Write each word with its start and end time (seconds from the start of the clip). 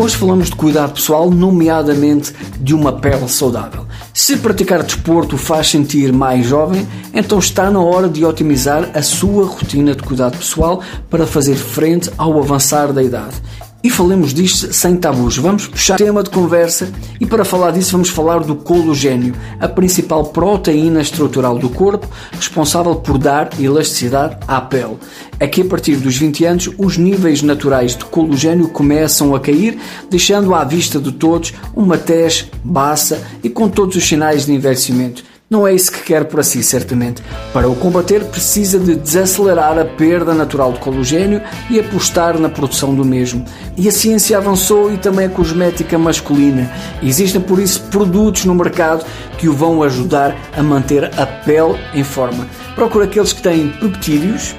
Hoje 0.00 0.16
falamos 0.16 0.48
de 0.48 0.54
cuidado 0.54 0.92
pessoal, 0.92 1.28
nomeadamente 1.28 2.32
de 2.60 2.72
uma 2.72 2.92
pele 2.92 3.28
saudável. 3.28 3.84
Se 4.14 4.36
praticar 4.36 4.84
desporto 4.84 5.36
faz 5.36 5.68
sentir 5.68 6.12
mais 6.12 6.46
jovem, 6.46 6.86
então 7.12 7.40
está 7.40 7.68
na 7.68 7.80
hora 7.80 8.08
de 8.08 8.24
otimizar 8.24 8.88
a 8.94 9.02
sua 9.02 9.44
rotina 9.44 9.96
de 9.96 10.02
cuidado 10.04 10.38
pessoal 10.38 10.80
para 11.10 11.26
fazer 11.26 11.56
frente 11.56 12.08
ao 12.16 12.38
avançar 12.38 12.92
da 12.92 13.02
idade. 13.02 13.42
E 13.88 13.90
falemos 13.90 14.34
disto 14.34 14.70
sem 14.70 14.96
tabus. 14.96 15.38
Vamos 15.38 15.66
puxar 15.66 15.96
tema 15.96 16.22
de 16.22 16.28
conversa 16.28 16.92
e 17.18 17.24
para 17.24 17.42
falar 17.42 17.70
disso 17.70 17.92
vamos 17.92 18.10
falar 18.10 18.40
do 18.40 18.54
cologênio, 18.54 19.34
a 19.58 19.66
principal 19.66 20.26
proteína 20.26 21.00
estrutural 21.00 21.58
do 21.58 21.70
corpo, 21.70 22.06
responsável 22.32 22.96
por 22.96 23.16
dar 23.16 23.48
elasticidade 23.58 24.36
à 24.46 24.60
pele. 24.60 24.98
Aqui 25.40 25.62
a 25.62 25.64
partir 25.64 25.96
dos 25.96 26.18
20 26.18 26.44
anos, 26.44 26.70
os 26.76 26.98
níveis 26.98 27.40
naturais 27.40 27.96
de 27.96 28.04
cologênio 28.04 28.68
começam 28.68 29.34
a 29.34 29.40
cair, 29.40 29.78
deixando 30.10 30.54
à 30.54 30.64
vista 30.64 31.00
de 31.00 31.10
todos 31.10 31.54
uma 31.74 31.96
tez 31.96 32.46
baça 32.62 33.26
e 33.42 33.48
com 33.48 33.70
todos 33.70 33.96
os 33.96 34.06
sinais 34.06 34.44
de 34.44 34.52
envelhecimento. 34.52 35.24
Não 35.50 35.66
é 35.66 35.74
isso 35.74 35.90
que 35.90 36.02
quer 36.02 36.26
para 36.26 36.42
si, 36.42 36.62
certamente. 36.62 37.22
Para 37.54 37.70
o 37.70 37.74
combater, 37.74 38.22
precisa 38.24 38.78
de 38.78 38.94
desacelerar 38.94 39.78
a 39.78 39.84
perda 39.86 40.34
natural 40.34 40.74
de 40.74 40.78
cologênio 40.78 41.40
e 41.70 41.80
apostar 41.80 42.38
na 42.38 42.50
produção 42.50 42.94
do 42.94 43.02
mesmo. 43.02 43.46
E 43.74 43.88
a 43.88 43.90
ciência 43.90 44.36
avançou 44.36 44.92
e 44.92 44.98
também 44.98 45.24
a 45.24 45.30
cosmética 45.30 45.96
masculina. 45.96 46.70
Existem, 47.02 47.40
por 47.40 47.58
isso, 47.58 47.80
produtos 47.84 48.44
no 48.44 48.54
mercado 48.54 49.06
que 49.38 49.48
o 49.48 49.54
vão 49.54 49.82
ajudar 49.82 50.36
a 50.54 50.62
manter 50.62 51.06
a 51.18 51.24
pele 51.24 51.78
em 51.94 52.04
forma. 52.04 52.46
Procure 52.74 53.06
aqueles 53.06 53.32
que 53.32 53.40
têm 53.40 53.70
peptídeos 53.70 54.54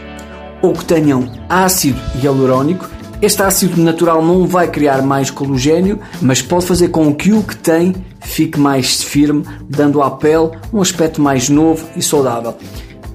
ou 0.59 0.73
que 0.73 0.85
tenham 0.85 1.31
ácido 1.48 2.01
hialurónico 2.20 2.90
este 3.22 3.41
ácido 3.41 3.82
natural 3.82 4.23
não 4.23 4.48
vai 4.48 4.70
criar 4.70 5.02
mais 5.02 5.30
cologênio, 5.30 6.00
mas 6.22 6.41
pode 6.41 6.66
fazer 6.66 6.88
com 6.88 7.14
que 7.14 7.34
o 7.34 7.44
que 7.44 7.55
tem 7.55 7.93
fique 8.21 8.60
mais 8.60 9.04
firme, 9.04 9.43
dando 9.70 10.02
à 10.02 10.12
pele 10.12 10.52
um 10.71 10.82
aspecto 10.82 11.21
mais 11.21 11.49
novo 11.49 11.85
e 11.96 12.02
saudável. 12.02 12.55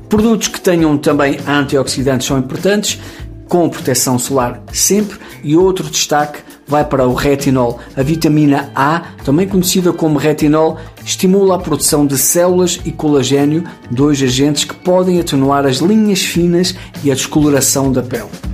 Produtos 0.08 0.48
que 0.48 0.60
tenham 0.60 0.96
também 0.98 1.38
antioxidantes 1.46 2.26
são 2.26 2.38
importantes, 2.38 3.00
com 3.48 3.68
proteção 3.68 4.18
solar 4.18 4.62
sempre. 4.72 5.18
E 5.42 5.56
outro 5.56 5.88
destaque 5.88 6.38
vai 6.66 6.84
para 6.84 7.06
o 7.06 7.14
retinol. 7.14 7.78
A 7.96 8.02
vitamina 8.02 8.70
A, 8.74 9.02
também 9.24 9.46
conhecida 9.46 9.92
como 9.92 10.18
retinol, 10.18 10.78
estimula 11.04 11.56
a 11.56 11.58
produção 11.58 12.06
de 12.06 12.16
células 12.16 12.80
e 12.84 12.90
colagênio, 12.90 13.64
dois 13.90 14.22
agentes 14.22 14.64
que 14.64 14.74
podem 14.74 15.20
atenuar 15.20 15.66
as 15.66 15.78
linhas 15.78 16.22
finas 16.22 16.74
e 17.02 17.10
a 17.10 17.14
descoloração 17.14 17.92
da 17.92 18.02
pele. 18.02 18.53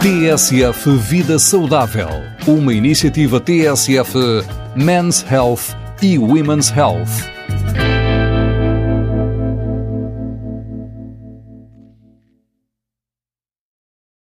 TSF 0.00 0.96
Vida 0.96 1.38
Saudável, 1.38 2.08
uma 2.46 2.72
iniciativa 2.72 3.38
TSF 3.38 4.14
Men's 4.74 5.22
Health 5.30 5.76
e 6.00 6.16
Women's 6.18 6.70
Health. 6.70 7.28